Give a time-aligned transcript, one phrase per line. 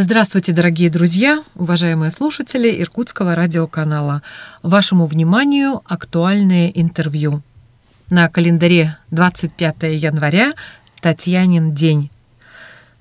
[0.00, 4.22] Здравствуйте, дорогие друзья, уважаемые слушатели Иркутского радиоканала.
[4.62, 7.42] Вашему вниманию актуальное интервью.
[8.08, 10.52] На календаре 25 января
[11.00, 12.12] Татьянин день.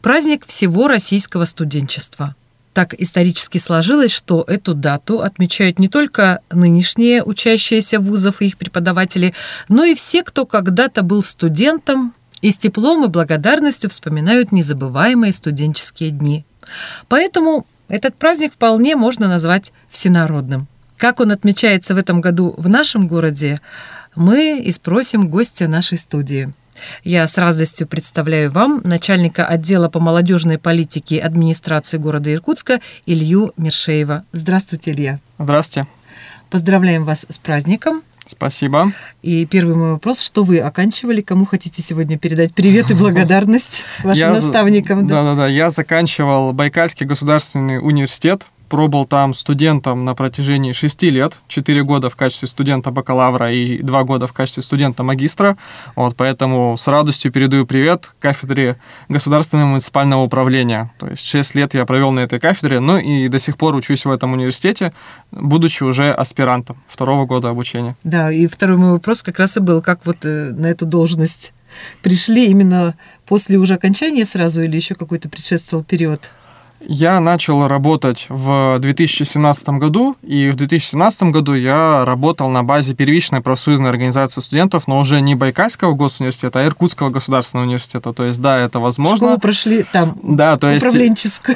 [0.01, 2.35] Праздник всего российского студенчества.
[2.73, 9.35] Так исторически сложилось, что эту дату отмечают не только нынешние учащиеся вузов и их преподаватели,
[9.69, 16.09] но и все, кто когда-то был студентом и с теплом и благодарностью вспоминают незабываемые студенческие
[16.09, 16.43] дни.
[17.07, 20.67] Поэтому этот праздник вполне можно назвать всенародным.
[20.97, 23.59] Как он отмечается в этом году в нашем городе,
[24.15, 26.51] мы и спросим гостя нашей студии.
[27.03, 34.25] Я с радостью представляю вам начальника отдела по молодежной политике администрации города Иркутска Илью Мершеева.
[34.31, 35.19] Здравствуйте, Илья.
[35.39, 35.87] Здравствуйте.
[36.49, 38.03] Поздравляем вас с праздником.
[38.27, 38.91] Спасибо.
[39.21, 44.19] И первый мой вопрос, что вы оканчивали, кому хотите сегодня передать привет и благодарность вашим
[44.19, 45.07] я, наставникам?
[45.07, 52.09] Да-да-да, я заканчивал Байкальский государственный университет пробыл там студентом на протяжении шести лет, четыре года
[52.09, 55.57] в качестве студента бакалавра и два года в качестве студента магистра.
[55.95, 58.77] Вот, поэтому с радостью передаю привет кафедре
[59.09, 60.91] государственного муниципального управления.
[60.99, 64.05] То есть шесть лет я провел на этой кафедре, ну и до сих пор учусь
[64.05, 64.93] в этом университете,
[65.31, 67.95] будучи уже аспирантом второго года обучения.
[68.03, 71.53] Да, и второй мой вопрос как раз и был, как вот э, на эту должность
[72.01, 72.95] пришли именно
[73.25, 76.31] после уже окончания сразу или еще какой-то предшествовал период?
[76.89, 83.41] Я начал работать в 2017 году, и в 2017 году я работал на базе первичной
[83.41, 88.13] профсоюзной организации студентов, но уже не Байкальского госуниверситета, а Иркутского государственного университета.
[88.13, 89.17] То есть, да, это возможно.
[89.17, 90.85] Школу прошли там, да, то есть.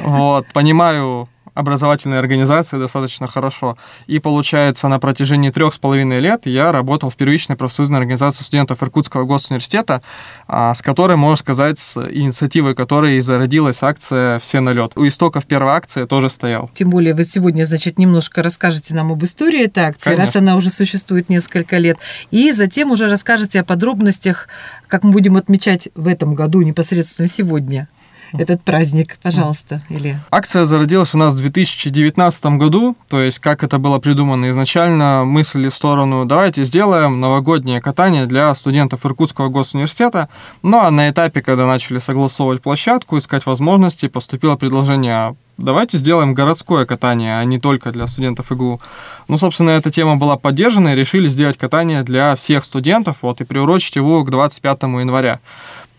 [0.04, 3.78] Вот, понимаю образовательной организации достаточно хорошо.
[4.08, 8.82] И получается, на протяжении трех с половиной лет я работал в первичной профсоюзной организации студентов
[8.82, 10.02] Иркутского госуниверситета,
[10.48, 14.94] а, с которой, можно сказать, с инициативой которой и зародилась акция «Все на лед».
[14.96, 16.70] У истоков первой акции тоже стоял.
[16.74, 20.26] Тем более вы сегодня, значит, немножко расскажете нам об истории этой акции, Конечно.
[20.26, 21.98] раз она уже существует несколько лет,
[22.32, 24.48] и затем уже расскажете о подробностях,
[24.88, 27.88] как мы будем отмечать в этом году, непосредственно сегодня
[28.34, 29.18] этот праздник.
[29.22, 30.20] Пожалуйста, Илья.
[30.32, 35.70] Акция зародилась у нас в 2019 году, то есть как это было придумано изначально, мысли
[35.70, 40.30] в сторону «давайте сделаем новогоднее катание для студентов Иркутского госуниверситета».
[40.64, 46.86] Ну а на этапе, когда начали согласовывать площадку, искать возможности, поступило предложение давайте сделаем городское
[46.86, 48.82] катание, а не только для студентов ИГУ.
[49.28, 53.46] Ну, собственно, эта тема была поддержана и решили сделать катание для всех студентов, вот, и
[53.46, 55.40] приурочить его к 25 января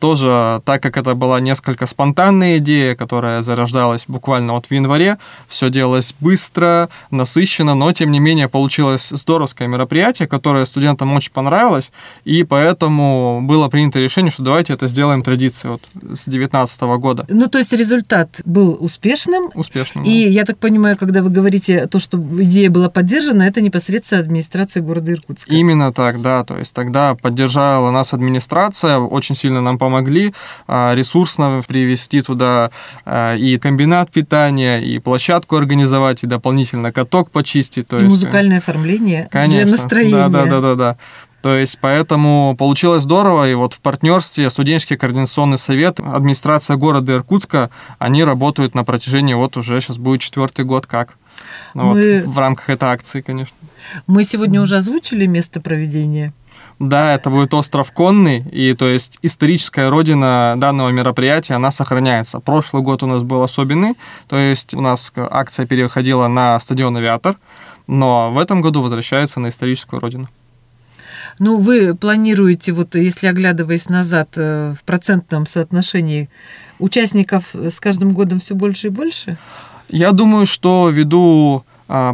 [0.03, 5.71] тоже, так как это была несколько спонтанная идея, которая зарождалась буквально вот в январе, все
[5.71, 11.93] делалось быстро, насыщенно, но тем не менее получилось здоровское мероприятие, которое студентам очень понравилось,
[12.25, 15.83] и поэтому было принято решение, что давайте это сделаем традицией вот
[16.19, 17.25] с 2019 года.
[17.29, 19.53] Ну, то есть результат был успешным.
[19.55, 20.03] Успешным.
[20.03, 20.31] И да.
[20.31, 25.13] я так понимаю, когда вы говорите то, что идея была поддержана, это непосредственно администрация города
[25.13, 25.55] Иркутска.
[25.55, 26.43] Именно так, да.
[26.43, 30.33] То есть тогда поддержала нас администрация, очень сильно нам помогла помогли
[30.67, 32.71] а, ресурсно привести туда
[33.05, 37.89] а, и комбинат питания, и площадку организовать, и дополнительно каток почистить.
[37.89, 38.11] То и есть...
[38.11, 39.65] музыкальное оформление Конечно.
[39.65, 40.29] для настроения.
[40.29, 40.97] Да, да, да, да, да.
[41.43, 47.71] То есть поэтому получилось здорово, и вот в партнерстве студенческий координационный совет, администрация города Иркутска,
[47.99, 51.17] они работают на протяжении вот уже сейчас будет четвертый год как.
[51.75, 52.23] Ну, Мы...
[52.25, 53.57] вот, в рамках этой акции, конечно.
[54.07, 56.33] Мы сегодня уже озвучили место проведения.
[56.79, 62.41] Да, это будет остров Конный, и то есть историческая родина данного мероприятия, она сохраняется.
[62.41, 63.95] Прошлый год у нас был особенный,
[64.29, 67.37] то есть у нас акция переходила на стадион «Авиатор»,
[67.87, 70.29] но в этом году возвращается на историческую родину.
[71.39, 76.29] Ну, вы планируете, вот если оглядываясь назад э, в процентном соотношении,
[76.79, 79.39] участников с каждым годом все больше и больше?
[79.89, 81.65] Я думаю, что ввиду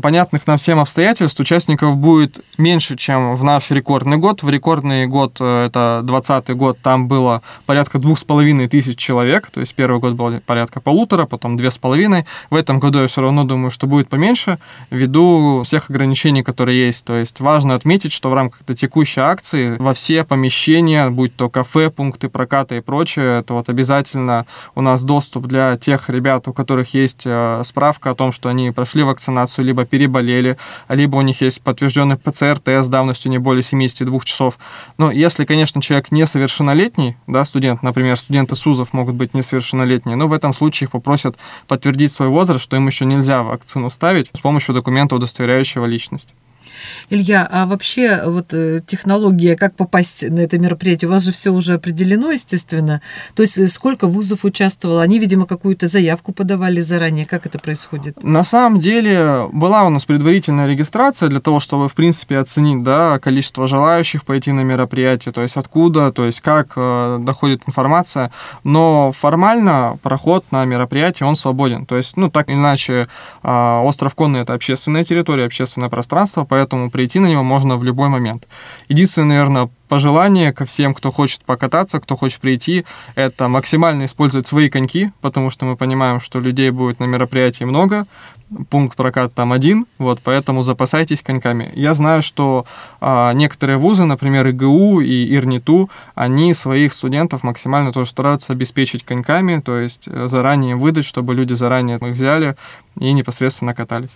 [0.03, 4.43] понятных нам всем обстоятельств участников будет меньше, чем в наш рекордный год.
[4.43, 9.51] В рекордный год, э, это 2020 год, там было порядка двух с половиной тысяч человек,
[9.51, 12.27] то есть первый год был порядка полутора, потом две с половиной.
[12.51, 14.59] В этом году я все равно думаю, что будет поменьше,
[14.91, 17.05] ввиду всех ограничений, которые есть.
[17.05, 21.49] То есть важно отметить, что в рамках этой текущей акции во все помещения, будь то
[21.49, 26.53] кафе, пункты проката и прочее, это вот обязательно у нас доступ для тех ребят, у
[26.53, 30.57] которых есть э, справка о том, что они прошли вакцинацию либо переболели,
[30.89, 34.59] либо у них есть подтвержденный ПЦР-тест давностью не более 72 часов.
[34.97, 40.33] Но если, конечно, человек несовершеннолетний, да, студент, например, студенты СУЗов могут быть несовершеннолетние, но в
[40.33, 41.37] этом случае их попросят
[41.67, 46.35] подтвердить свой возраст, что им еще нельзя вакцину ставить с помощью документа, удостоверяющего личность.
[47.11, 51.51] Илья, а вообще вот э, технология, как попасть на это мероприятие, у вас же все
[51.51, 53.01] уже определено, естественно.
[53.35, 55.03] То есть э, сколько вузов участвовало?
[55.03, 57.25] Они, видимо, какую-то заявку подавали заранее.
[57.25, 58.23] Как это происходит?
[58.23, 63.19] На самом деле была у нас предварительная регистрация для того, чтобы, в принципе, оценить да,
[63.19, 68.31] количество желающих пойти на мероприятие, то есть откуда, то есть как э, доходит информация.
[68.65, 71.87] Но формально проход на мероприятие, он свободен.
[71.87, 73.09] То есть, ну, так или иначе,
[73.43, 78.09] э, остров Конный– это общественная территория, общественное пространство, поэтому прийти на него можно в любой
[78.09, 78.49] момент.
[78.89, 82.85] Единственное, наверное, пожелание ко всем, кто хочет покататься, кто хочет прийти,
[83.15, 88.07] это максимально использовать свои коньки, потому что мы понимаем, что людей будет на мероприятии много,
[88.71, 91.71] пункт прокат там один, вот, поэтому запасайтесь коньками.
[91.75, 92.67] Я знаю, что
[93.01, 99.61] а, некоторые вузы, например, ИГУ и ИРНИТУ, они своих студентов максимально тоже стараются обеспечить коньками,
[99.61, 102.57] то есть э, заранее выдать, чтобы люди заранее их взяли
[102.99, 104.11] и непосредственно катались.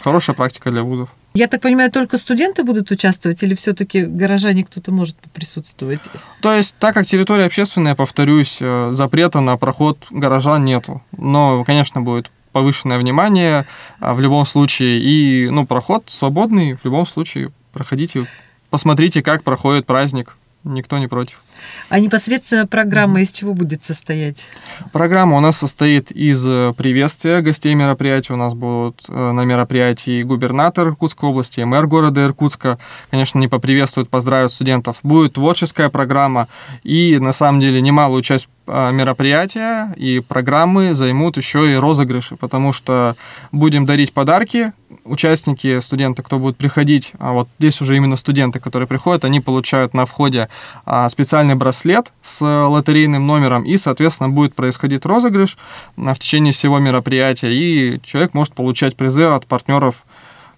[0.00, 1.08] Хорошая практика для вузов.
[1.34, 6.00] Я так понимаю, только студенты будут участвовать или все-таки горожане кто-то может присутствовать?
[6.40, 11.02] То есть, так как территория общественная, повторюсь, э, запрета на проход горожан нету.
[11.16, 13.64] Но, конечно, будет повышенное внимание
[13.98, 15.00] а, в любом случае.
[15.00, 18.26] И, ну, проход свободный, в любом случае, проходите,
[18.70, 20.36] посмотрите, как проходит праздник.
[20.64, 21.42] Никто не против.
[21.88, 24.46] А непосредственно программа из чего будет состоять?
[24.92, 28.32] Программа у нас состоит из э, приветствия гостей мероприятия.
[28.32, 32.78] У нас будут э, на мероприятии губернатор Иркутской области, мэр города Иркутска.
[33.10, 34.98] Конечно, не поприветствуют, поздравят студентов.
[35.02, 36.48] Будет творческая программа.
[36.82, 43.16] И, на самом деле, немалую часть мероприятия и программы займут еще и розыгрыши, потому что
[43.50, 44.72] будем дарить подарки.
[45.04, 49.94] Участники, студенты, кто будет приходить, а вот здесь уже именно студенты, которые приходят, они получают
[49.94, 50.48] на входе
[50.84, 55.56] а, специальный браслет с лотерейным номером, и, соответственно, будет происходить розыгрыш
[55.96, 60.04] в течение всего мероприятия, и человек может получать призы от партнеров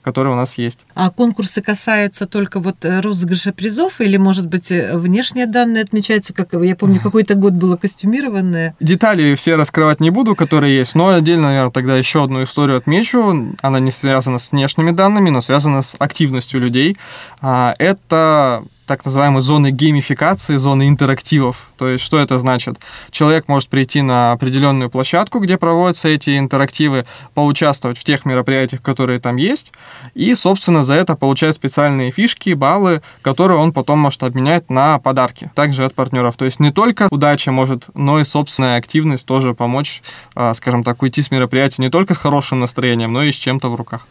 [0.05, 0.87] которые у нас есть.
[0.95, 6.35] А конкурсы касаются только вот э, розыгрыша призов или, может быть, э, внешние данные отмечаются,
[6.35, 8.77] как я помню, какой-то год было костюмированное?
[8.81, 13.55] Детали все раскрывать не буду, которые есть, но отдельно, наверное, тогда еще одну историю отмечу.
[13.63, 16.97] Она не связана с внешними данными, но связана с активностью людей.
[17.41, 21.69] А, это так называемые зоны геймификации, зоны интерактивов.
[21.77, 22.79] То есть, что это значит?
[23.11, 29.21] Человек может прийти на определенную площадку, где проводятся эти интерактивы, поучаствовать в тех мероприятиях, которые
[29.21, 29.73] там есть,
[30.15, 35.51] и, собственно, за это получать специальные фишки, баллы, которые он потом может обменять на подарки,
[35.55, 36.37] также от партнеров.
[36.37, 40.03] То есть, не только удача может, но и собственная активность тоже помочь,
[40.35, 43.69] а, скажем так, уйти с мероприятия не только с хорошим настроением, но и с чем-то
[43.69, 44.07] в руках.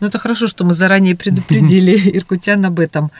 [0.00, 3.10] Ну, это хорошо, что мы заранее предупредили иркутян об этом.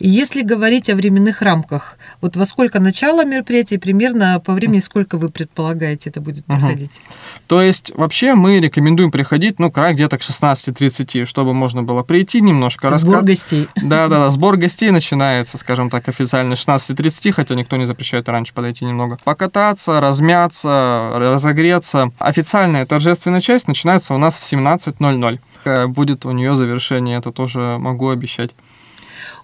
[0.00, 5.18] И если говорить о временных рамках, вот во сколько начало мероприятия, примерно по времени сколько
[5.18, 6.90] вы предполагаете это будет проходить?
[6.90, 7.16] Угу.
[7.48, 12.40] То есть вообще мы рекомендуем приходить, ну, край где-то к 16.30, чтобы можно было прийти
[12.40, 12.96] немножко.
[12.96, 13.26] Сбор раска...
[13.26, 13.68] гостей.
[13.76, 18.54] Да, да, да, сбор гостей начинается, скажем так, официально 16.30, хотя никто не запрещает раньше
[18.54, 19.18] подойти немного.
[19.22, 22.10] Покататься, размяться, разогреться.
[22.18, 25.88] Официальная торжественная часть начинается у нас в 17.00.
[25.88, 28.52] Будет у нее завершение, это тоже могу обещать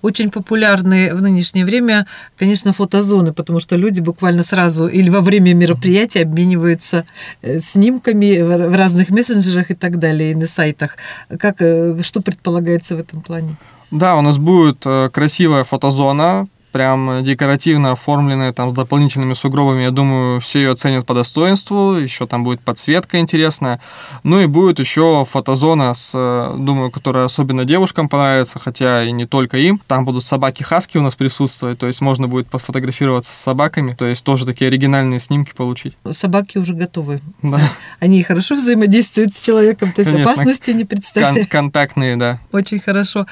[0.06, 2.06] очень популярны в нынешнее время,
[2.38, 7.05] конечно, фотозоны, потому что люди буквально сразу или во время мероприятия обмениваются
[7.43, 10.97] э, снимками в разных мессенджерах и так далее, и на сайтах.
[11.41, 13.56] Как, э, что предполагается в этом плане?
[13.91, 19.84] Да, у нас будет э, красивая фотозона, прям декоративно оформленная, там, с дополнительными сугробами.
[19.84, 21.94] Я думаю, все ее оценят по достоинству.
[21.94, 23.81] Еще там будет подсветка интересная.
[24.24, 26.12] Ну и будет еще фотозона, с,
[26.58, 29.81] думаю, которая особенно девушкам понравится, хотя и не только им.
[29.86, 34.22] Там будут собаки-хаски у нас присутствовать, то есть можно будет пофотографироваться с собаками, то есть
[34.22, 35.96] тоже такие оригинальные снимки получить.
[36.10, 37.20] Собаки уже готовы.
[37.41, 37.58] Да.
[38.01, 41.48] Они хорошо взаимодействуют с человеком, то есть Конечно, опасности не представляют.
[41.48, 42.39] Кон- контактные, да.
[42.53, 43.27] Очень хорошо.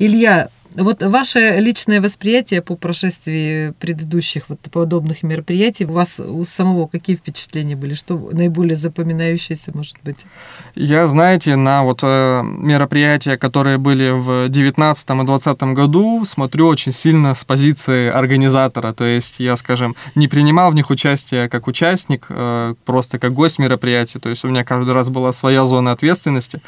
[0.00, 6.86] Илья, вот ваше личное восприятие по прошествии предыдущих вот подобных мероприятий, у вас у самого
[6.86, 7.94] какие впечатления были?
[7.94, 10.26] Что наиболее запоминающееся, может быть?
[10.74, 16.92] Я, знаете, на вот э, мероприятия, которые были в 2019 и 2020 году, смотрю очень
[16.92, 18.92] сильно с позиции организатора.
[18.92, 23.58] То есть я, скажем, не принимал в них участие как участник, э, просто как гость
[23.58, 24.18] мероприятия.
[24.18, 26.60] То есть у меня каждый раз была своя зона ответственности.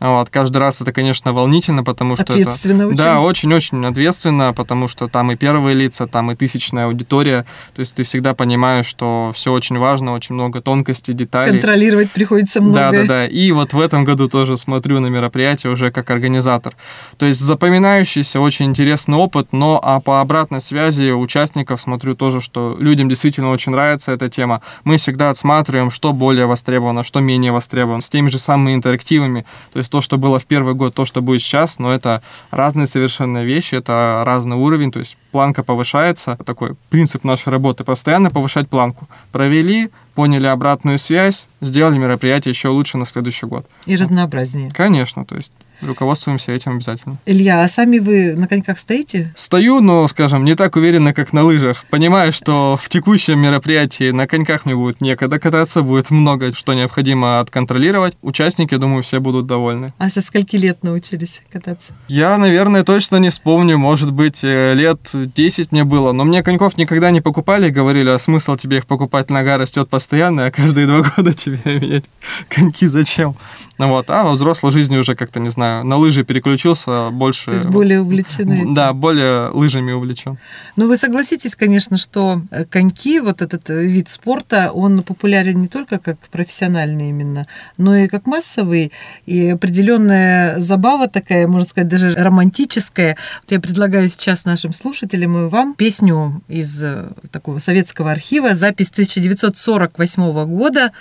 [0.00, 2.52] Вот, каждый раз это, конечно, волнительно, потому что это...
[2.94, 7.44] Да, очень очень-очень ответственно, потому что там и первые лица, там и тысячная аудитория.
[7.74, 11.50] То есть ты всегда понимаешь, что все очень важно, очень много тонкостей, деталей.
[11.50, 12.74] Контролировать приходится много.
[12.74, 13.26] Да, да, да.
[13.26, 16.74] И вот в этом году тоже смотрю на мероприятие уже как организатор.
[17.18, 22.76] То есть запоминающийся, очень интересный опыт, но а по обратной связи участников смотрю тоже, что
[22.78, 24.62] людям действительно очень нравится эта тема.
[24.84, 29.44] Мы всегда отсматриваем, что более востребовано, что менее востребовано, с теми же самыми интерактивами.
[29.72, 32.86] То есть то, что было в первый год, то, что будет сейчас, но это разные
[32.86, 36.36] совершенно вещи, это разный уровень, то есть планка повышается.
[36.44, 39.08] Такой принцип нашей работы– постоянно повышать планку.
[39.32, 43.66] Провели, поняли обратную связь, сделали мероприятие еще лучше на следующий год.
[43.86, 44.70] И разнообразнее.
[44.70, 47.18] Конечно, то есть руководствуемся этим обязательно.
[47.26, 49.32] Илья, а сами вы на коньках стоите?
[49.36, 51.84] Стою, но, скажем, не так уверенно, как на лыжах.
[51.90, 57.40] Понимаю, что в текущем мероприятии на коньках мне будет некогда кататься, будет много что необходимо
[57.40, 58.16] отконтролировать.
[58.22, 59.92] Участники, думаю, все будут довольны.
[59.98, 61.92] А со скольки лет научились кататься?
[62.08, 63.78] Я, наверное, точно не вспомню.
[63.78, 66.12] Может быть, э, лет 10 мне было.
[66.12, 67.70] Но мне коньков никогда не покупали.
[67.70, 69.30] Говорили, а смысл тебе их покупать?
[69.30, 72.04] Нога растет постоянно, а каждые два года тебе менять
[72.48, 73.36] коньки зачем?
[73.78, 74.08] Вот.
[74.10, 77.46] А во взрослой жизни уже как-то, не знаю, на лыжи переключился больше.
[77.46, 78.74] То есть более увлечены этим.
[78.74, 80.38] Да, более лыжами увлечен.
[80.76, 85.68] Ну, вы согласитесь, конечно, что э, коньки, вот этот э, вид спорта, он популярен не
[85.68, 88.92] только как профессиональный именно, но и как массовый.
[89.26, 93.16] И определенная забава такая, можно сказать, даже романтическая.
[93.42, 98.90] Вот я предлагаю сейчас нашим слушателям и вам песню из э, такого советского архива, запись
[98.90, 100.92] 1948 года.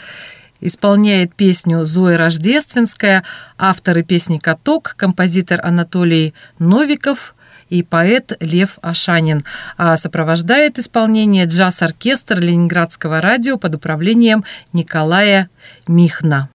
[0.65, 3.25] Исполняет песню Зоя Рождественская,
[3.57, 7.35] авторы песни «Каток», композитор Анатолий Новиков
[7.67, 9.43] и поэт Лев Ашанин.
[9.75, 15.49] А сопровождает исполнение джаз-оркестр Ленинградского радио под управлением Николая
[15.85, 16.47] Михна.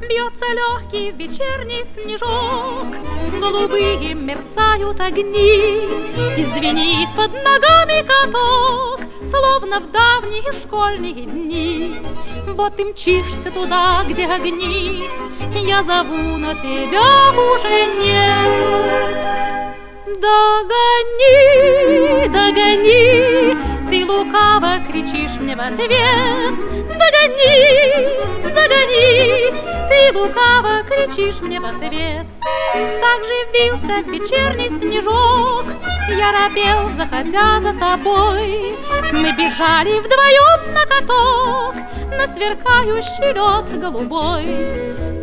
[0.00, 3.07] Бьется легкий вечерний снежок,
[3.40, 5.88] Голубые мерцают огни,
[6.36, 12.00] И звенит под ногами каток, Словно в давние школьные дни.
[12.48, 15.04] Вот и мчишься туда, где огни,
[15.54, 19.18] Я зову, но тебя уже нет.
[20.20, 21.38] Догони,
[22.28, 23.56] догони,
[23.90, 26.54] ты лукаво кричишь мне в ответ.
[27.00, 28.04] Догони,
[28.44, 29.50] догони,
[29.88, 32.26] ты лукаво кричишь мне в ответ.
[33.00, 35.64] Так же вился вечерний снежок,
[36.10, 38.76] я робел, заходя за тобой.
[39.12, 41.74] Мы бежали вдвоем на каток,
[42.10, 44.44] на сверкающий лед голубой.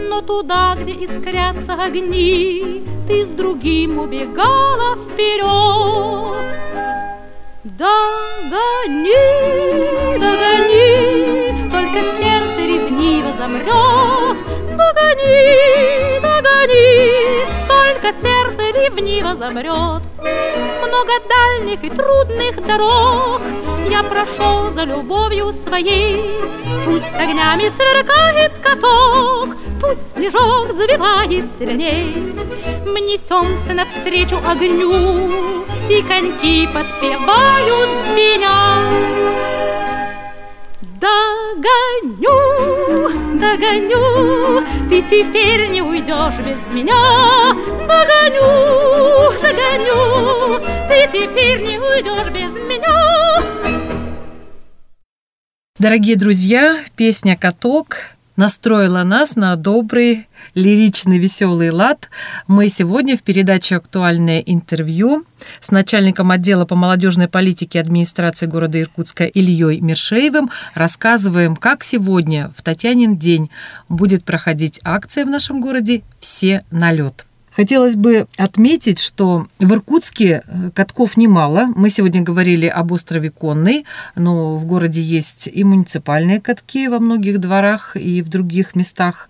[0.10, 6.65] Но туда, где искрятся огни, ты с другим убегала вперед.
[7.66, 9.10] Догони,
[10.20, 14.38] догони, только сердце ревниво замрет.
[14.78, 20.04] Догони, догони, только сердце ревниво замрет.
[20.84, 23.42] Много дальних и трудных дорог
[23.90, 26.40] я прошел за любовью своей.
[26.86, 32.32] Пусть с огнями сверкает каток, пусть снежок завивает сильней.
[32.86, 38.89] Мы несемся навстречу огню, и коньки подпевают звеня.
[41.00, 42.39] Догоню,
[43.39, 47.54] догоню, ты теперь не уйдешь без меня.
[47.88, 53.44] Догоню, догоню, ты теперь не уйдешь без меня.
[55.77, 62.10] Дорогие друзья, песня «Каток» настроила нас на добрый, лиричный, веселый лад.
[62.48, 65.25] Мы сегодня в передаче «Актуальное интервью»
[65.62, 72.63] с начальником отдела по молодежной политике администрации города Иркутска Ильей Мершеевым рассказываем, как сегодня, в
[72.63, 73.50] Татьянин день,
[73.89, 77.25] будет проходить акция в нашем городе «Все на лед».
[77.56, 81.68] Хотелось бы отметить, что в Иркутске э, катков немало.
[81.76, 83.86] Мы сегодня говорили об острове Конный,
[84.16, 89.30] но в городе есть и муниципальные катки во многих дворах и в других местах.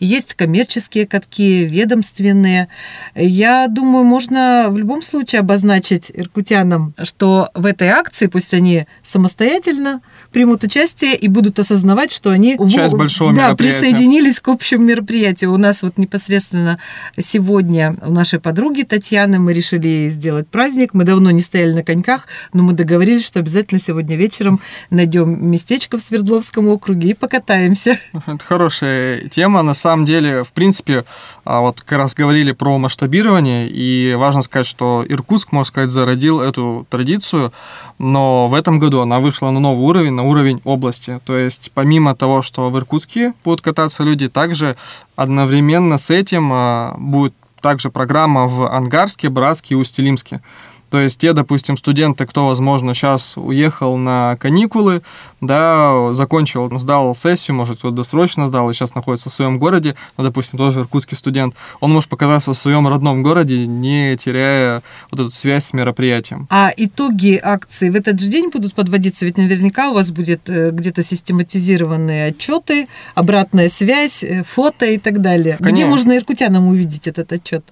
[0.00, 2.68] Есть коммерческие катки, ведомственные.
[3.14, 10.00] Я думаю, можно в любом случае обозначить иркутянам, что в этой акции, пусть они самостоятельно
[10.32, 15.52] примут участие и будут осознавать, что они Часть большого да, присоединились к общему мероприятию.
[15.52, 16.78] У нас вот непосредственно
[17.18, 20.94] сегодня сегодня у нашей подруги Татьяны мы решили сделать праздник.
[20.94, 25.98] Мы давно не стояли на коньках, но мы договорились, что обязательно сегодня вечером найдем местечко
[25.98, 27.98] в Свердловском округе и покатаемся.
[28.26, 29.62] Это хорошая тема.
[29.62, 31.04] На самом деле, в принципе,
[31.44, 36.40] а, вот как раз говорили про масштабирование, и важно сказать, что Иркутск, можно сказать, зародил
[36.40, 37.52] эту традицию,
[37.98, 41.20] но в этом году она вышла на новый уровень, на уровень области.
[41.24, 44.76] То есть помимо того, что в Иркутске будут кататься люди, также
[45.16, 50.42] одновременно с этим а, будет также программа в Ангарске, Братске и Усть-Илимске.
[50.90, 55.02] То есть те, допустим, студенты, кто, возможно, сейчас уехал на каникулы,
[55.40, 60.24] да, закончил, сдал сессию, может, кто досрочно сдал и сейчас находится в своем городе, ну,
[60.24, 65.30] допустим, тоже иркутский студент, он может показаться в своем родном городе, не теряя вот эту
[65.30, 66.46] связь с мероприятием.
[66.50, 69.24] А итоги акции в этот же день будут подводиться?
[69.24, 75.20] Ведь наверняка у вас будет э, где-то систематизированные отчеты, обратная связь, э, фото и так
[75.20, 75.56] далее.
[75.58, 75.74] Конечно.
[75.74, 77.64] Где можно иркутянам увидеть этот отчет?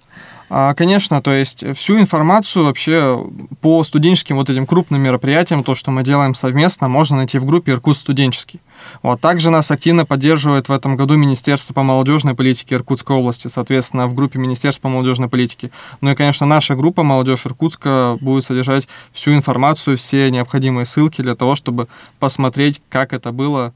[0.56, 3.26] А, конечно, то есть всю информацию вообще
[3.60, 7.72] по студенческим вот этим крупным мероприятиям, то, что мы делаем совместно, можно найти в группе
[7.72, 8.60] «Иркут студенческий».
[9.02, 9.20] Вот.
[9.20, 14.14] Также нас активно поддерживает в этом году Министерство по молодежной политике Иркутской области, соответственно, в
[14.14, 15.72] группе Министерства по молодежной политике.
[16.00, 21.34] Ну и, конечно, наша группа «Молодежь Иркутска» будет содержать всю информацию, все необходимые ссылки для
[21.34, 21.88] того, чтобы
[22.20, 23.74] посмотреть, как это было.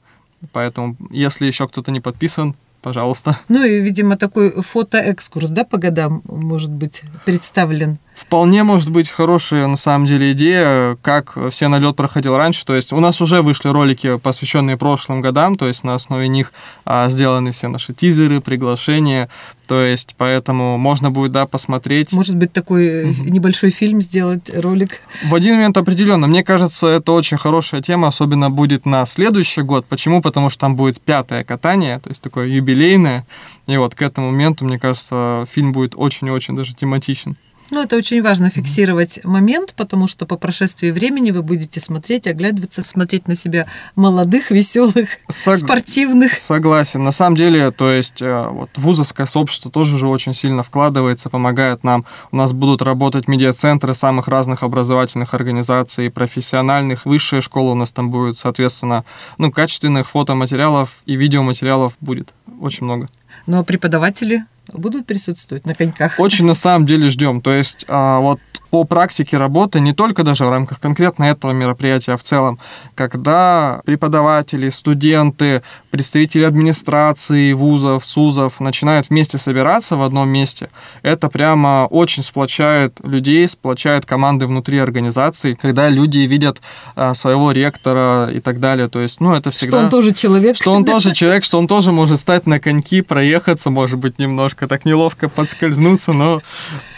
[0.53, 3.39] Поэтому, если еще кто-то не подписан, пожалуйста.
[3.49, 7.99] Ну и, видимо, такой фотоэкскурс, да, по годам может быть представлен.
[8.15, 12.65] Вполне может быть хорошая на самом деле идея, как все на лед проходил раньше.
[12.67, 16.53] То есть у нас уже вышли ролики, посвященные прошлым годам, то есть на основе них
[16.85, 19.29] а, сделаны все наши тизеры, приглашения.
[19.69, 22.13] То есть поэтому можно будет, да, посмотреть.
[22.13, 23.31] Может быть, такой mm-hmm.
[23.31, 25.03] небольшой фильм сделать, ролик.
[25.25, 26.27] В один момент определенно.
[26.27, 29.85] Мне кажется, это очень хорошая тема, особенно будет на следующий год.
[29.85, 30.23] Почему?
[30.23, 33.27] Потому что там будет пятое катание, то есть такое юбилейное.
[33.67, 37.37] И вот к этому моменту, мне кажется, фильм будет очень-очень даже тематичен.
[37.71, 39.29] Ну, это очень важно фиксировать mm-hmm.
[39.29, 45.09] момент, потому что по прошествии времени вы будете смотреть, оглядываться, смотреть на себя молодых, веселых,
[45.29, 45.59] Сог...
[45.59, 46.33] спортивных.
[46.33, 47.03] Согласен.
[47.03, 51.85] На самом деле, то есть э, вот вузовское сообщество тоже же очень сильно вкладывается, помогает
[51.85, 52.07] нам.
[52.33, 58.11] У нас будут работать медиацентры самых разных образовательных организаций, профессиональных, высшая школа у нас там
[58.11, 59.05] будет, соответственно,
[59.37, 63.09] ну, качественных фотоматериалов и видеоматериалов будет очень много.
[63.47, 66.19] Ну, а преподаватели будут присутствовать на коньках?
[66.19, 67.41] Очень на самом деле ждем.
[67.41, 72.13] То есть а, вот по практике работы, не только даже в рамках конкретно этого мероприятия,
[72.13, 72.59] а в целом,
[72.95, 80.69] когда преподаватели, студенты, представители администрации, вузов, СУЗов начинают вместе собираться в одном месте,
[81.03, 86.61] это прямо очень сплочает людей, сплочает команды внутри организации, когда люди видят
[86.95, 88.89] а, своего ректора и так далее.
[88.89, 89.79] То есть, ну, это всегда...
[89.79, 90.57] Что он тоже человек.
[90.57, 94.58] Что он тоже человек, что он тоже может стать на коньки, проехаться, может быть, немножко
[94.67, 96.41] так неловко подскользнуться, но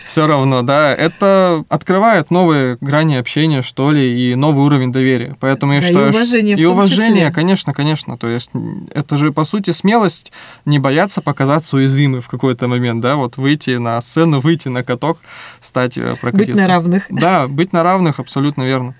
[0.04, 5.36] все равно, да, это открывает новые грани общения, что ли, и новый уровень доверия.
[5.38, 7.32] Поэтому я да, считаю, и уважение, и уважение, числе.
[7.32, 8.18] конечно, конечно.
[8.18, 8.50] То есть
[8.92, 10.32] это же по сути смелость
[10.64, 15.18] не бояться показаться уязвимой в какой-то момент, да, вот выйти на сцену, выйти на каток,
[15.60, 16.52] стать э, прокатиться.
[16.52, 17.06] Быть на равных.
[17.10, 18.94] Да, быть на равных, абсолютно верно.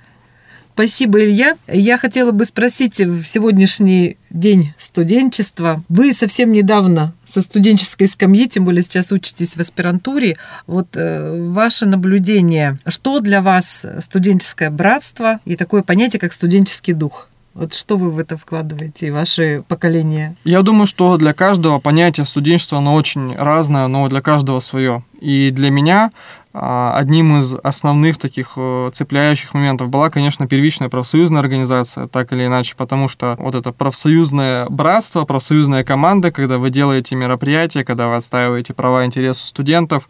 [0.81, 1.59] Спасибо, Илья.
[1.69, 5.85] Я хотела бы спросить в сегодняшний день студенчества.
[5.91, 10.39] Вы совсем недавно со студенческой скамьи, тем более сейчас учитесь в аспирантуре.
[10.67, 17.29] Вот э, ваше наблюдение, что для вас студенческое братство и такое понятие, как студенческий дух?
[17.53, 20.37] Вот что вы в это вкладываете, ваше поколение?
[20.45, 25.05] Я думаю, что для каждого понятие студенчества, оно очень разное, но для каждого свое.
[25.21, 26.11] И для меня
[26.53, 32.47] а, одним из основных таких э, цепляющих моментов была, конечно, первичная профсоюзная организация, так или
[32.47, 38.17] иначе, потому что вот это профсоюзное братство, профсоюзная команда, когда вы делаете мероприятия, когда вы
[38.17, 40.09] отстаиваете права и интересы студентов,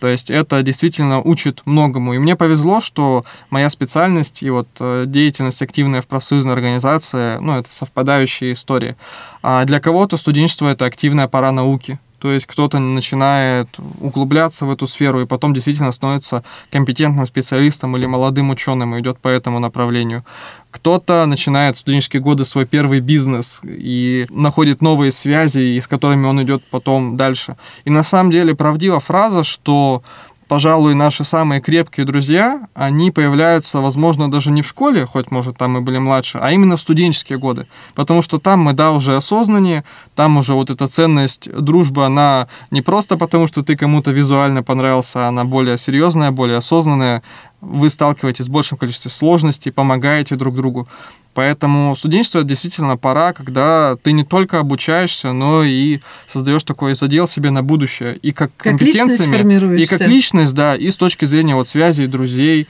[0.00, 2.14] то есть это действительно учит многому.
[2.14, 7.58] И мне повезло, что моя специальность и вот э, деятельность активная в профсоюзной организации, ну,
[7.58, 8.96] это совпадающие истории.
[9.42, 12.00] А для кого-то студенчество— это активная пора науки.
[12.22, 13.68] То есть кто-то начинает
[14.00, 19.18] углубляться в эту сферу и потом действительно становится компетентным специалистом или молодым ученым и идет
[19.18, 20.24] по этому направлению.
[20.70, 26.40] Кто-то начинает в студенческие годы свой первый бизнес и находит новые связи, с которыми он
[26.44, 27.56] идет потом дальше.
[27.84, 30.04] И на самом деле правдива фраза, что
[30.52, 35.70] пожалуй, наши самые крепкие друзья, они появляются, возможно, даже не в школе, хоть, может, там
[35.70, 37.66] мы были младше, а именно в студенческие годы.
[37.94, 39.82] Потому что там мы, да, уже осознаннее,
[40.14, 45.26] там уже вот эта ценность дружбы, она не просто потому, что ты кому-то визуально понравился,
[45.26, 47.22] она более серьезная, более осознанная,
[47.62, 50.88] вы сталкиваетесь с большим количеством сложностей, помогаете друг другу.
[51.32, 57.26] Поэтому студенчество это действительно пора, когда ты не только обучаешься, но и создаешь такой задел
[57.26, 58.16] себе на будущее.
[58.16, 62.66] И как, Как компетенциями, и как личность, да, и с точки зрения вот связей, друзей,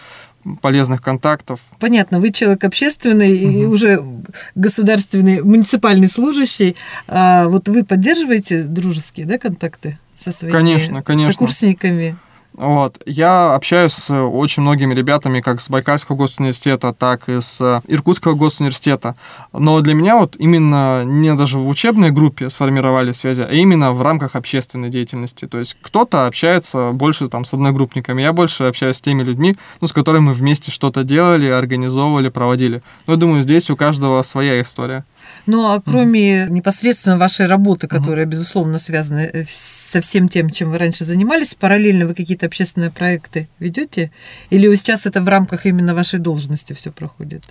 [0.60, 1.60] полезных контактов.
[1.80, 4.04] Понятно, вы человек общественный и уже
[4.54, 6.76] государственный, муниципальный служащий.
[7.08, 11.32] А вот вы поддерживаете дружеские да, контакты со своими Конечно, конечно.
[11.32, 12.16] сокурсниками?
[12.54, 13.00] Вот.
[13.06, 19.16] Я общаюсь с очень многими ребятами, как с Байкальского госуниверситета, так и с Иркутского госуниверситета.
[19.52, 24.02] Но для меня вот именно не даже в учебной группе сформировали связи, а именно в
[24.02, 25.46] рамках общественной деятельности.
[25.46, 29.88] То есть кто-то общается больше там с одногруппниками, я больше общаюсь с теми людьми, ну,
[29.88, 32.82] с которыми мы вместе что-то делали, организовывали, проводили.
[33.06, 35.04] Но я думаю, здесь у каждого своя история.
[35.46, 40.78] Ну, а кроме непосредственно вашей работы, которая, безусловно, связана э, со всем тем, чем вы
[40.78, 44.12] раньше занимались, параллельно вы какие-то общественные проекты ведете?
[44.50, 47.42] Или вы сейчас это в рамках именно вашей должности все проходит?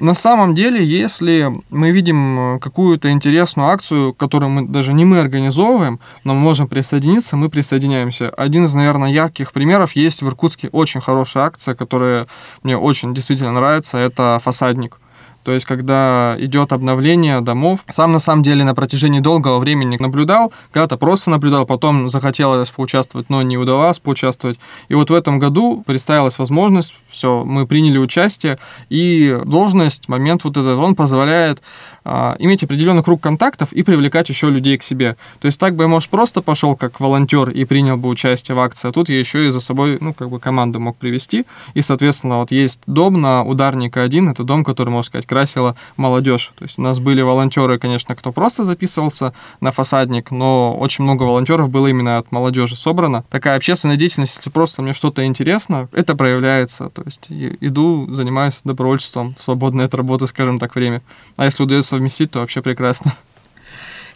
[0.00, 5.20] На самом деле, если мы видим э, какую-то интересную акцию, которую мы даже не мы
[5.20, 8.30] организовываем, но мы можем присоединиться, мы присоединяемся.
[8.30, 12.26] Один из, наверное, ярких примеров есть в Иркутске очень хорошая акция, которая
[12.62, 14.98] мне очень действительно нравится, это фасадник.
[15.42, 20.52] То есть, когда идет обновление домов, сам на самом деле на протяжении долгого времени наблюдал,
[20.72, 24.58] когда-то просто наблюдал, потом захотелось поучаствовать, но не удалось поучаствовать.
[24.88, 28.58] И вот в этом году представилась возможность, все, мы приняли участие,
[28.90, 31.62] и должность, момент вот этот, он позволяет
[32.04, 35.16] а, иметь определенный круг контактов и привлекать еще людей к себе.
[35.40, 38.60] То есть так бы я, может, просто пошел как волонтер и принял бы участие в
[38.60, 41.46] акции, а тут я еще и за собой, ну, как бы команду мог привести.
[41.74, 46.52] И, соответственно, вот есть дом на Ударника 1, это дом, который, можно сказать, красила молодежь.
[46.58, 51.22] То есть у нас были волонтеры, конечно, кто просто записывался на фасадник, но очень много
[51.22, 53.24] волонтеров было именно от молодежи собрано.
[53.30, 56.90] Такая общественная деятельность, если просто мне что-то интересно, это проявляется.
[56.90, 61.00] То есть иду, занимаюсь добровольчеством свободное от работы, скажем так, время.
[61.36, 63.14] А если удается совместить, то вообще прекрасно.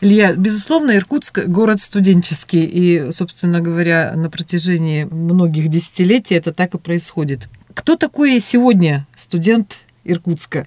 [0.01, 6.79] Илья, безусловно, Иркутск– город студенческий, и, собственно говоря, на протяжении многих десятилетий это так и
[6.79, 7.49] происходит.
[7.73, 10.67] Кто такой сегодня студент Иркутска?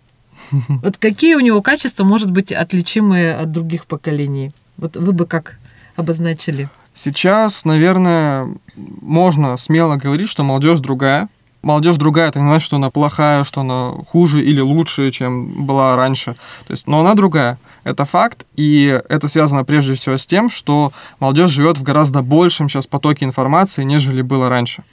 [0.83, 4.51] Вот какие у него качества, может быть, отличимые от других поколений?
[4.77, 5.57] Вот вы бы как
[5.95, 6.69] обозначили?
[6.93, 11.29] Сейчас, наверное, можно смело говорить, что молодежь другая.
[11.61, 15.95] Молодежь другая, это не значит, что она плохая, что она хуже или лучше, чем была
[15.95, 16.35] раньше.
[16.65, 17.57] То есть, но она другая.
[17.83, 22.69] Это факт, и это связано прежде всего с тем, что молодежь живет в гораздо большем
[22.69, 24.83] сейчас потоке информации, нежели было раньше.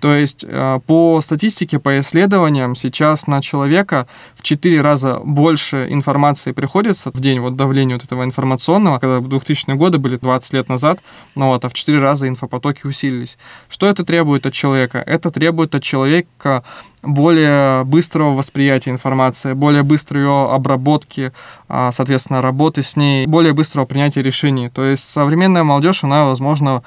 [0.00, 4.06] То есть э, по статистике, по исследованиям, сейчас на человека
[4.36, 9.74] в 4 раза больше информации приходится в день, вот давление вот этого информационного, когда 2000-е
[9.74, 11.00] годы были 20 лет назад,
[11.34, 13.38] ну вот, а в 4 раза инфопотоки усилились.
[13.68, 15.02] Что это требует от человека?
[15.04, 16.62] Это требует от человека
[17.02, 21.32] более быстрого восприятия информации, более быстрой ее обработки,
[21.68, 24.68] а, соответственно, работы с ней, более быстрого принятия решений.
[24.68, 26.82] То есть современная молодежь, она, возможно,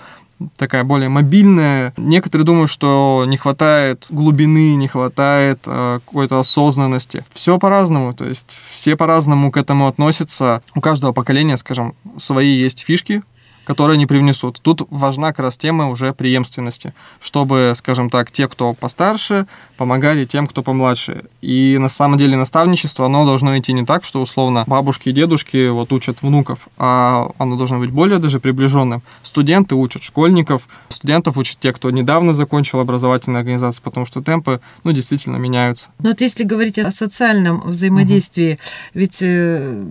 [0.58, 1.94] такая более мобильная.
[1.98, 7.24] Некоторые думают, что не хватает глубины, не хватает э, какой-то осознанности.
[7.34, 10.62] Все по-разному, то есть все по-разному к этому относятся.
[10.76, 13.24] У каждого поколения, скажем, свои есть фишки,
[13.72, 14.60] которые они привнесут.
[14.62, 20.46] Тут важна как раз тема уже преемственности, чтобы, скажем так, те, кто постарше, помогали тем,
[20.46, 21.24] кто помладше.
[21.40, 25.70] И на самом деле наставничество, оно должно идти не так, что условно бабушки и дедушки
[25.70, 29.04] вот учат внуков, а оно должно быть более даже приближенным.
[29.24, 34.92] Студенты учат школьников, студентов учат те, кто недавно закончил образовательную организацию, потому что темпы, ну,
[34.92, 35.92] действительно меняются.
[36.00, 38.60] Но вот если говорить о социальном взаимодействии,
[38.94, 39.86] ведь э,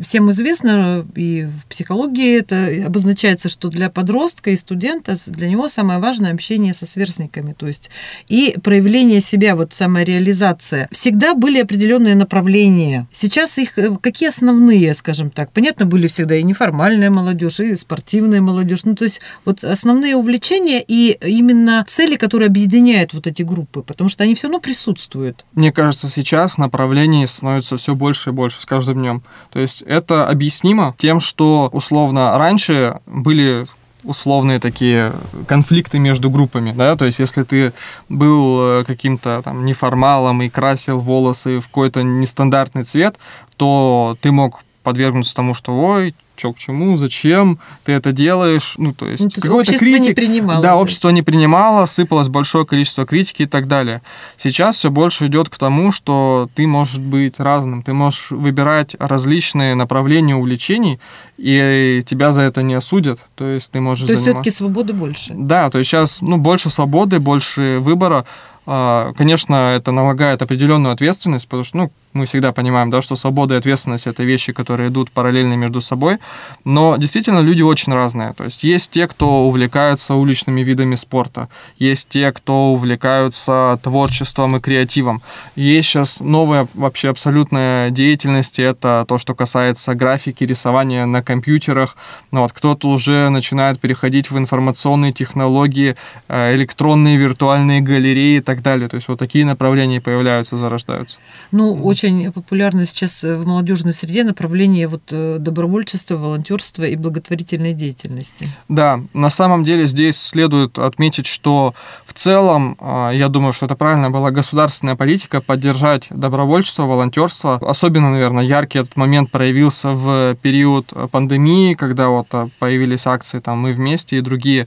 [0.00, 6.00] всем известно, и в психологии это обозначается, что для подростка и студента для него самое
[6.00, 7.90] важное общение со сверстниками, то есть
[8.28, 10.88] и проявление себя, вот самореализация.
[10.90, 13.06] Всегда были определенные направления.
[13.12, 15.52] Сейчас их э, какие основные, скажем так?
[15.52, 18.84] Понятно, были всегда и неформальная молодежь, и спортивная молодежь.
[18.84, 24.08] Ну, то есть вот основные увлечения и именно цели, которые объединяют вот эти группы, потому
[24.08, 25.44] что они все равно присутствуют.
[25.54, 29.22] Мне кажется, сейчас направлений становится все больше и больше с каждым днем.
[29.52, 33.66] То есть это объяснимо тем, что условно раньше были
[34.04, 35.12] условные такие
[35.46, 37.72] конфликты между группами, да, то есть если ты
[38.08, 43.16] был э, каким-то там неформалом и красил волосы в какой-то нестандартный цвет,
[43.56, 48.92] то ты мог подвергнуться тому, что ой, чё к чему, зачем ты это делаешь, ну,
[48.94, 52.28] то есть, Ну, то есть какой-то общество не критик- принимало, Да, общество не принимало, сыпалось
[52.28, 54.00] большое количество критики и так далее.
[54.38, 59.74] Сейчас все больше идет к тому, что ты можешь быть разным, ты можешь выбирать различные
[59.74, 60.98] направления увлечений,
[61.36, 64.92] и тебя за это не осудят, то есть ты можешь То есть заниматься- все-таки свободы
[64.94, 65.34] больше.
[65.36, 68.24] да, то есть сейчас ну, больше свободы, больше выбора.
[68.64, 73.54] А, конечно, это налагает определенную ответственность, потому что, ну, мы всегда понимаем, да, что свобода
[73.54, 76.18] и ответственность это вещи, которые идут параллельно между собой,
[76.64, 78.34] но действительно люди очень разные.
[78.34, 81.48] То есть есть те, кто увлекаются уличными видами спорта,
[81.78, 85.22] есть те, кто увлекаются творчеством и креативом.
[85.56, 91.96] Есть сейчас новая вообще абсолютная деятельность, это то, что касается графики, рисования на компьютерах.
[92.30, 95.96] Ну, вот кто-то уже начинает переходить в информационные технологии,
[96.28, 98.88] э, электронные виртуальные галереи и так далее.
[98.88, 101.18] То есть вот такие направления появляются, зарождаются.
[101.50, 107.74] Ну, очень очень популярно сейчас в молодежной среде направление вот э, добровольчества, волонтерства и благотворительной
[107.74, 108.48] деятельности.
[108.68, 113.76] Да, на самом деле здесь следует отметить, что в целом, а, я думаю, что это
[113.76, 117.58] правильно была государственная политика поддержать добровольчество, волонтерство.
[117.62, 123.58] Особенно, наверное, яркий этот момент проявился в период пандемии, когда вот а, появились акции там
[123.58, 124.66] «Мы вместе» и другие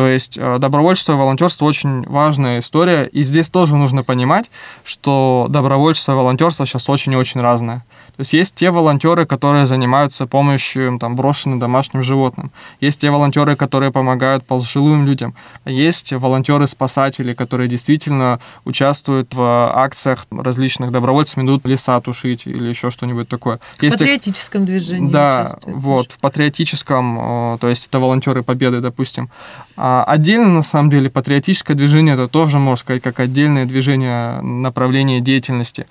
[0.00, 3.04] то есть э, добровольчество и волонтерство очень важная история.
[3.04, 4.50] И здесь тоже нужно понимать,
[4.82, 7.84] что добровольчество и волонтерство сейчас очень и очень разное.
[8.16, 12.52] То есть есть те волонтеры, которые занимаются помощью там, брошенным домашним животным.
[12.80, 15.34] Есть те волонтеры, которые помогают пожилым людям.
[15.64, 23.28] Есть волонтеры-спасатели, которые действительно участвуют в акциях различных добровольцев, идут леса тушить или еще что-нибудь
[23.28, 23.60] такое.
[23.80, 25.10] Есть в патриотическом движении.
[25.10, 29.30] Да, вот, в патриотическом, то есть это волонтеры Победы, допустим.
[29.76, 35.20] А отдельно, на самом деле, патриотическое движение это тоже, можно сказать, как отдельное движение направления
[35.20, 35.86] деятельности.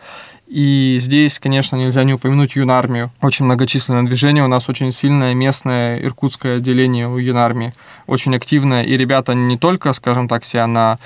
[0.49, 3.11] И здесь, конечно, нельзя не упомянуть юнармию.
[3.21, 4.43] Очень многочисленное движение.
[4.43, 7.71] У нас очень сильное местное иркутское отделение у юнармии.
[8.07, 8.83] Очень активное.
[8.83, 10.97] И ребята не только, скажем так, себя на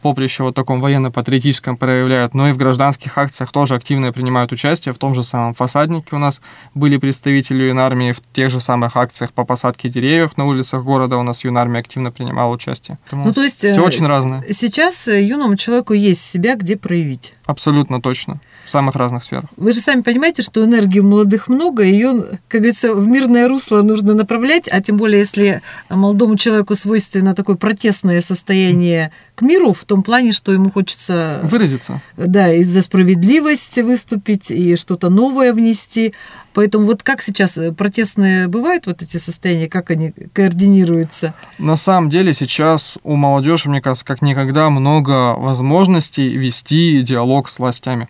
[0.00, 4.94] поприще вот таком военно-патриотическом проявляют, но и в гражданских акциях тоже активно принимают участие.
[4.94, 6.40] В том же самом фасаднике у нас
[6.74, 11.22] были представители юнармии, в тех же самых акциях по посадке деревьев на улицах города у
[11.22, 12.98] нас юнармия активно принимала участие.
[13.04, 14.42] Поэтому ну, то есть все очень разное.
[14.50, 17.34] Сейчас юному человеку есть себя где проявить.
[17.44, 19.44] Абсолютно точно в самых разных сферах.
[19.56, 23.82] Вы же сами понимаете, что энергии у молодых много, ее, как говорится, в мирное русло
[23.82, 29.84] нужно направлять, а тем более, если молодому человеку свойственно такое протестное состояние к миру, в
[29.84, 31.40] том плане, что ему хочется...
[31.44, 32.00] Выразиться.
[32.16, 36.12] Да, и за справедливость выступить, и что-то новое внести.
[36.52, 41.34] Поэтому вот как сейчас протестные бывают вот эти состояния, как они координируются?
[41.58, 47.58] На самом деле сейчас у молодежи, мне кажется, как никогда много возможностей вести диалог с
[47.58, 48.08] властями.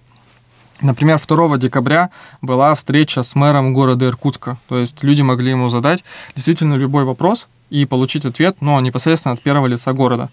[0.83, 2.11] Например, 2 декабря
[2.43, 4.59] была встреча с мэром города Иркутска.
[4.69, 9.41] То есть люди могли ему задать действительно любой вопрос и получить ответ, но непосредственно от
[9.41, 10.29] первого лица города.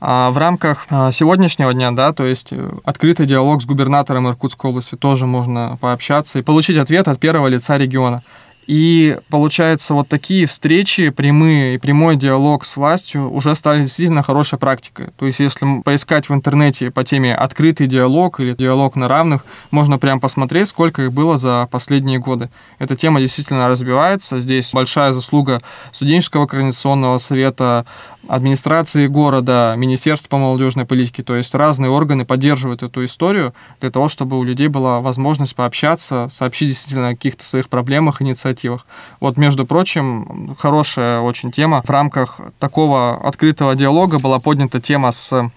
[0.00, 4.70] А в рамках а, сегодняшнего дня, да, то есть э, открытый диалог с губернатором Иркутской
[4.70, 8.24] области тоже можно пообщаться и получить ответ от первого лица региона.
[8.66, 14.58] И получается, вот такие встречи, прямые и прямой диалог с властью уже стали действительно хорошей
[14.58, 15.10] практикой.
[15.18, 19.98] То есть, если поискать в интернете по теме открытый диалог или диалог на равных, можно
[19.98, 22.50] прям посмотреть, сколько их было за последние годы.
[22.78, 24.38] Эта тема действительно разбивается.
[24.38, 27.84] Здесь большая заслуга студенческого координационного совета,
[28.28, 34.08] администрации города, Министерства по молодежной политике, то есть разные органы поддерживают эту историю для того,
[34.08, 38.86] чтобы у людей была возможность пообщаться, сообщить действительно о каких-то своих проблемах, инициативах.
[39.20, 41.82] Вот, между прочим, хорошая очень тема.
[41.82, 45.50] В рамках такого открытого диалога была поднята тема с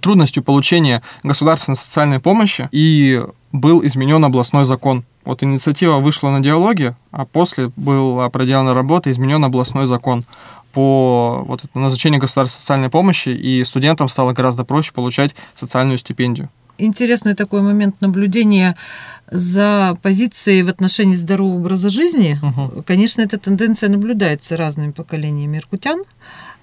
[0.00, 5.04] трудностью получения государственной социальной помощи, и был изменен областной закон.
[5.24, 10.24] Вот инициатива вышла на диалоге, а после была проделана работа, изменен областной закон
[10.72, 16.48] по вот, назначению государственной социальной помощи, и студентам стало гораздо проще получать социальную стипендию.
[16.78, 18.76] Интересный такой момент наблюдения
[19.30, 22.38] за позицией в отношении здорового образа жизни.
[22.42, 22.82] Угу.
[22.82, 26.02] Конечно, эта тенденция наблюдается разными поколениями иркутян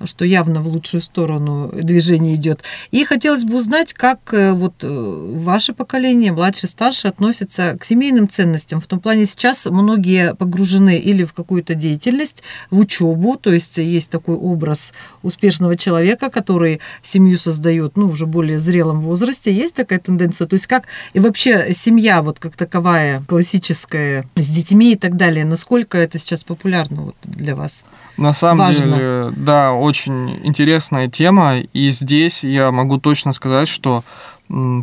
[0.05, 2.63] что явно в лучшую сторону движение идет.
[2.91, 8.29] И хотелось бы узнать, как э, вот э, ваше поколение, младшее, старшее, относится к семейным
[8.29, 8.79] ценностям.
[8.79, 14.09] В том плане сейчас многие погружены или в какую-то деятельность, в учебу, то есть есть
[14.09, 19.53] такой образ успешного человека, который семью создает, ну, уже более зрелом возрасте.
[19.53, 20.47] Есть такая тенденция?
[20.47, 25.45] То есть как и вообще семья вот как таковая, классическая, с детьми и так далее,
[25.45, 27.83] насколько это сейчас популярно вот для вас?
[28.17, 28.97] На самом Важно.
[28.97, 34.03] деле, да, очень интересная тема, и здесь я могу точно сказать, что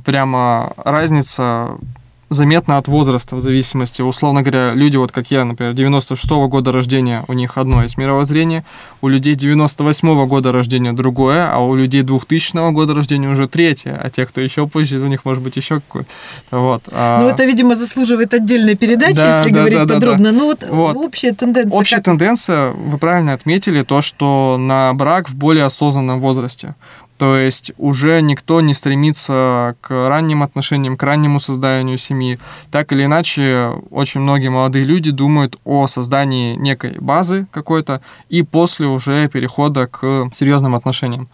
[0.05, 1.77] прямо разница
[2.29, 4.03] заметно от возраста в зависимости.
[4.03, 8.65] Условно говоря, люди, вот как я, например, 96-го года рождения, у них одно есть мировоззрение,
[9.01, 14.11] у людей 98-го года рождения другое, а у людей 2000 года рождения уже третье, а
[14.11, 16.09] те, кто еще позже, у них может быть еще какой-то.
[16.51, 16.83] Вот.
[16.93, 17.21] А...
[17.21, 20.25] Ну, это, видимо, заслуживает отдельной передачи, да, если да, говорить да, подробно.
[20.25, 20.37] Да, да.
[20.39, 21.79] Ну, вот, вот общая тенденция.
[21.79, 22.05] Общая как...
[22.07, 26.75] тенденция, вы правильно отметили, то, что на брак в более осознанном возрасте
[27.19, 32.39] То есть уже никто не стремится к ранним отношениям, к раннему созданию семьи.
[32.71, 38.87] Так или иначе, очень многие молодые люди думают о создании некой базы какой-то и после
[38.87, 41.29] уже перехода к серьезным отношениям.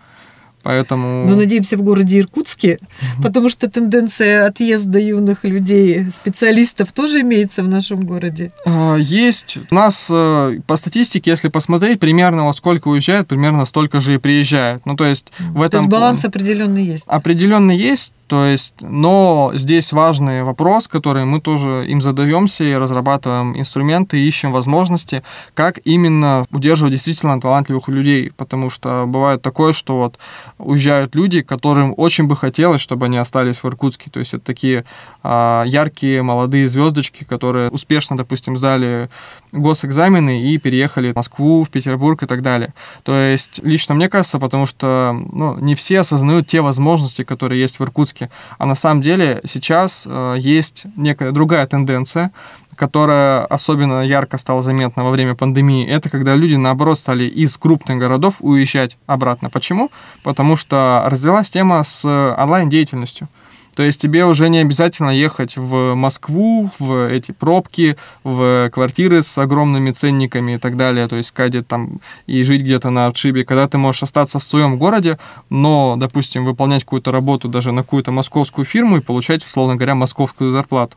[0.62, 1.24] Поэтому...
[1.26, 2.78] Ну, надеемся, в городе Иркутске,
[3.22, 8.52] потому что тенденция отъезда юных людей, специалистов тоже имеется в нашем городе.
[8.64, 9.58] А, есть.
[9.70, 14.18] У нас э, по статистике, если посмотреть, примерно во сколько уезжает, примерно столько же и
[14.18, 14.86] приезжает.
[14.86, 15.70] Ну, то есть в этом...
[15.70, 17.04] То есть баланс определенный есть.
[17.08, 18.12] Определенный есть.
[18.32, 24.52] То есть, но здесь важный вопрос, который мы тоже им задаемся и разрабатываем инструменты, ищем
[24.52, 30.18] возможности, как именно удерживать действительно талантливых людей, потому что бывает такое, что вот
[30.56, 34.86] уезжают люди, которым очень бы хотелось, чтобы они остались в Иркутске, то есть это такие
[35.22, 39.10] а, яркие молодые звездочки, которые успешно, допустим, сдали
[39.52, 42.72] госэкзамены и переехали в Москву, в Петербург и так далее.
[43.02, 47.78] То есть лично мне кажется, потому что ну, не все осознают те возможности, которые есть
[47.78, 48.30] в Иркутске, риски.
[48.58, 52.30] А на самом деле сейчас э, есть некая другая тенденция,
[52.76, 57.98] которая особенно ярко стала заметна во время пандемии, это когда люди, наоборот, стали из крупных
[57.98, 59.50] городов уезжать обратно.
[59.50, 59.90] Почему?
[60.22, 63.28] Потому что развилась тема с онлайн-деятельностью.
[63.74, 69.38] То есть тебе уже не обязательно ехать в Москву, в эти пробки, в квартиры с
[69.38, 73.66] огромными ценниками и так далее, то есть кадить там и жить где-то на отшибе, когда
[73.68, 78.66] ты можешь остаться в своем городе, но, допустим, выполнять какую-то работу даже на какую-то московскую
[78.66, 80.96] фирму и получать, условно говоря, московскую зарплату.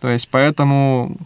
[0.00, 1.16] То есть поэтому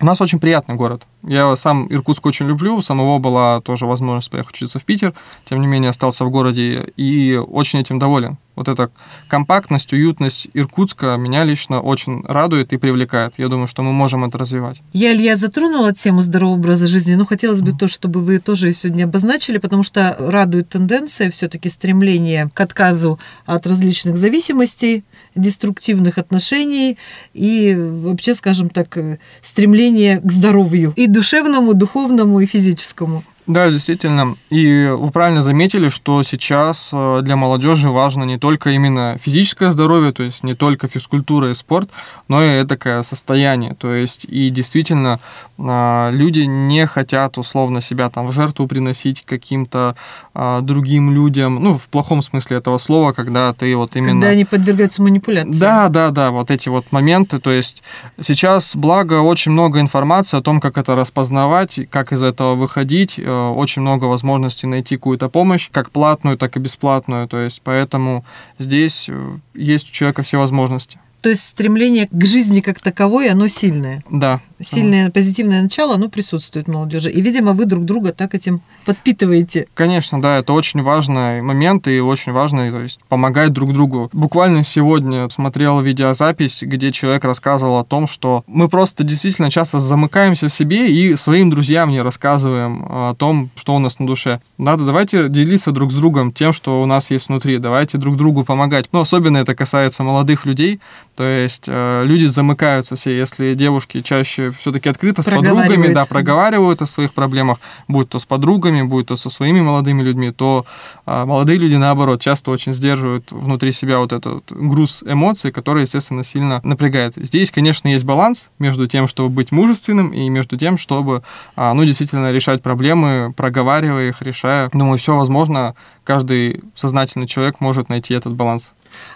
[0.00, 1.02] у нас очень приятный город.
[1.22, 5.12] Я сам Иркутск очень люблю, у самого была тоже возможность поехать учиться в Питер,
[5.44, 8.38] тем не менее остался в городе и очень этим доволен.
[8.56, 8.90] Вот эта
[9.28, 13.34] компактность, уютность Иркутска меня лично очень радует и привлекает.
[13.38, 14.82] Я думаю, что мы можем это развивать.
[14.92, 17.78] Я, Илья, затронула тему здорового образа жизни, но хотелось бы mm.
[17.78, 23.66] то, чтобы вы тоже сегодня обозначили, потому что радует тенденция все-таки стремление к отказу от
[23.66, 26.98] различных зависимостей, деструктивных отношений
[27.34, 28.98] и вообще, скажем так,
[29.42, 33.24] стремление к здоровью и душевному, духовному, и физическому.
[33.52, 34.36] Да, действительно.
[34.48, 40.12] И вы правильно заметили, что сейчас э, для молодежи важно не только именно физическое здоровье,
[40.12, 41.90] то есть не только физкультура и спорт,
[42.28, 43.74] но и такое состояние.
[43.74, 45.18] То есть и действительно
[45.58, 49.96] а, люди не хотят условно себя там в жертву приносить каким-то
[50.32, 54.12] а, другим людям, ну, в плохом смысле этого слова, когда ты вот именно...
[54.12, 55.58] Когда они подвергаются манипуляции.
[55.58, 57.38] Да, да, да, вот эти вот моменты.
[57.38, 57.82] То есть
[58.20, 63.39] сейчас, благо, очень много информации о том, как это распознавать, как из этого выходить, э,
[63.48, 67.28] очень много возможностей найти какую-то помощь, как платную, так и бесплатную.
[67.28, 68.24] То есть поэтому
[68.58, 71.00] здесь э, есть у человека все возможности.
[71.22, 74.02] То есть стремление к жизни как таковой, оно сильное.
[74.10, 74.40] Да.
[74.62, 75.12] Сильное ага.
[75.12, 77.10] позитивное начало, оно присутствует в молодежи.
[77.10, 79.66] И, видимо, вы друг друга так этим подпитываете.
[79.74, 84.10] Конечно, да, это очень важный момент и очень важно то есть, помогать друг другу.
[84.12, 90.48] Буквально сегодня смотрел видеозапись, где человек рассказывал о том, что мы просто действительно часто замыкаемся
[90.48, 94.40] в себе и своим друзьям не рассказываем о том, что у нас на душе.
[94.58, 98.44] Надо, давайте делиться друг с другом тем, что у нас есть внутри, давайте друг другу
[98.44, 98.86] помогать.
[98.92, 100.80] Но особенно это касается молодых людей,
[101.16, 106.82] то есть э, люди замыкаются все, если девушки чаще все-таки открыто с подругами, да, проговаривают
[106.82, 107.58] о своих проблемах,
[107.88, 110.64] будь то с подругами, будь то со своими молодыми людьми, то
[111.06, 116.24] э, молодые люди, наоборот, часто очень сдерживают внутри себя вот этот груз эмоций, который, естественно,
[116.24, 117.14] сильно напрягает.
[117.16, 121.22] Здесь, конечно, есть баланс между тем, чтобы быть мужественным, и между тем, чтобы,
[121.56, 124.70] э, ну, действительно решать проблемы, проговаривая их, решая.
[124.72, 128.72] Думаю, все возможно, каждый сознательный человек может найти этот баланс.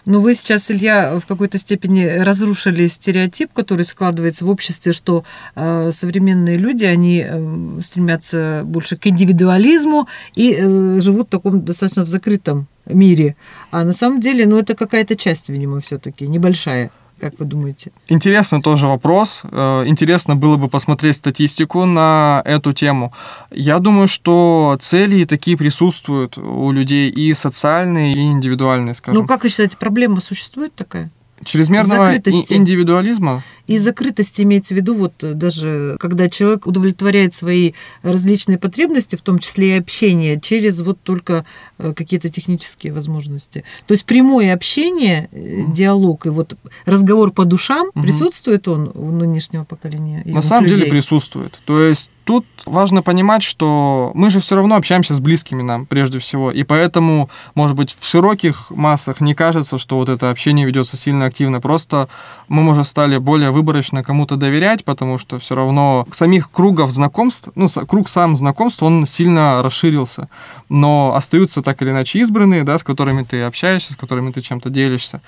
[0.07, 5.91] Но вы сейчас, Илья, в какой-то степени разрушили стереотип, который складывается в обществе, что э,
[5.93, 12.09] современные люди, они э, стремятся больше к индивидуализму и э, живут в таком достаточно в
[12.09, 13.37] закрытом мире.
[13.71, 16.91] А на самом деле, ну, это какая-то часть, видимо, все-таки небольшая.
[17.25, 17.91] Как вы думаете?
[18.09, 19.45] Интересный тоже вопрос.
[19.51, 23.15] Э, интересно было бы посмотреть статистику на эту тему.
[23.51, 29.23] Я думаю, что цели такие присутствуют у людей и социальные, и индивидуальные, скажем.
[29.23, 31.11] Ну, как вы считаете, проблема существует такая?
[31.45, 32.53] Чрезмерного закрытости.
[32.55, 33.43] индивидуализма?
[33.67, 39.23] И закрытости имеется в виду, вот э, даже когда человек удовлетворяет свои различные потребности, в
[39.23, 41.45] том числе и общение, через вот только
[41.79, 43.65] э, какие-то технические возможности.
[43.87, 45.73] То есть прямое общение, mm.
[45.73, 48.03] диалог и вот разговор по душам, mm-hmm.
[48.03, 50.23] присутствует он у нынешнего поколения?
[50.27, 50.79] На самом людей?
[50.79, 51.59] деле присутствует.
[51.65, 56.19] То есть тут важно понимать, что мы же все равно общаемся с близкими нам прежде
[56.19, 60.97] всего, и поэтому, может быть, в широких массах не кажется, что вот это общение ведется
[60.97, 61.61] сильно негативно.
[61.61, 62.09] Просто
[62.49, 67.69] мы, может, стали более выборочно кому-то доверять, потому что все равно самих кругов знакомств, ну,
[67.87, 70.29] круг сам знакомств, он сильно расширился.
[70.69, 74.71] Но остаются так или иначе избранные, да, с которыми ты общаешься, с которыми ты чем-то
[74.71, 75.21] делишься.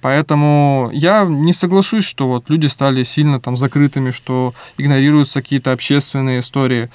[0.00, 6.40] Поэтому я не соглашусь, что вот люди стали сильно там закрытыми, что игнорируются какие-то общественные
[6.40, 6.90] истории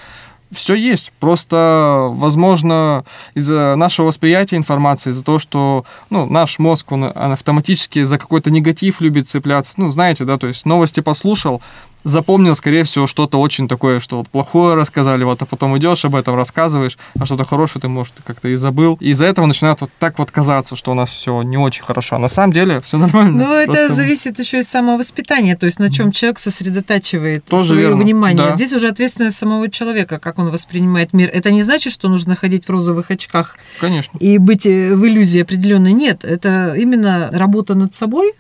[0.52, 1.12] все есть.
[1.20, 8.04] Просто, возможно, из-за нашего восприятия информации, из-за того, что ну, наш мозг, он, он автоматически
[8.04, 9.74] за какой-то негатив любит цепляться.
[9.78, 11.62] Ну, знаете, да, то есть новости послушал,
[12.04, 16.16] запомнил, скорее всего, что-то очень такое, что вот плохое рассказали, вот, а потом идешь об
[16.16, 18.97] этом рассказываешь, а что-то хорошее ты, может, как-то и забыл.
[19.00, 22.16] И из-за этого начинает вот так вот казаться, что у нас все не очень хорошо.
[22.16, 23.45] А на самом деле все нормально.
[23.45, 23.93] Ну, это Просто...
[23.93, 28.04] зависит еще и самовоспитания, то есть на чем человек сосредотачивает Тоже свое верно.
[28.04, 28.38] внимание.
[28.50, 28.56] Да.
[28.56, 31.30] Здесь уже ответственность самого человека, как он воспринимает мир.
[31.34, 34.18] Это не значит, что нужно ходить в розовых очках Конечно.
[34.20, 35.93] и быть э, в иллюзии определенной.
[35.93, 38.34] Нет, это именно работа над собой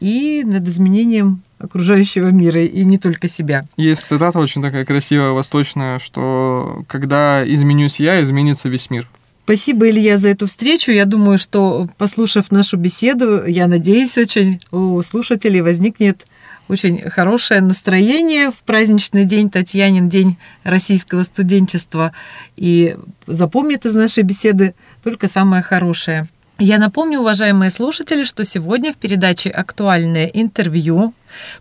[0.00, 3.62] и над изменением окружающего мира и не только себя.
[3.76, 9.08] Есть цитата очень такая красивая, восточная, что когда изменюсь я, изменится весь мир.
[9.44, 10.90] Спасибо, Илья, за эту встречу.
[10.90, 16.26] Я думаю, что, послушав нашу беседу, я надеюсь очень, у слушателей возникнет
[16.68, 22.12] очень хорошее настроение в праздничный день, Татьянин день российского студенчества.
[22.56, 26.26] И запомнит из нашей беседы только самое хорошее.
[26.60, 31.12] Я напомню, уважаемые слушатели, что сегодня в передаче «Актуальное интервью»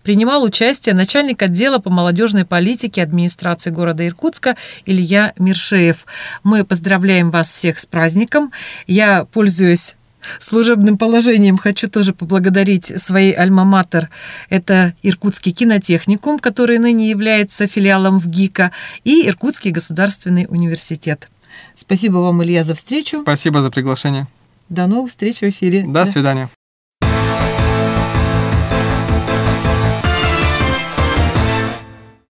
[0.03, 6.05] принимал участие начальник отдела по молодежной политике администрации города Иркутска Илья Миршеев.
[6.43, 8.51] Мы поздравляем вас всех с праздником.
[8.85, 9.95] Я, пользуюсь
[10.37, 14.09] служебным положением хочу тоже поблагодарить своей альма-матер.
[14.49, 18.71] Это Иркутский кинотехникум, который ныне является филиалом в ГИКа,
[19.03, 21.29] и Иркутский государственный университет.
[21.73, 23.21] Спасибо вам, Илья, за встречу.
[23.23, 24.27] Спасибо за приглашение.
[24.73, 25.83] До новых встреч в эфире.
[25.85, 26.49] До свидания.